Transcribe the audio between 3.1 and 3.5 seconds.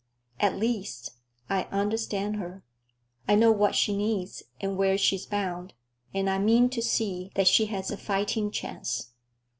I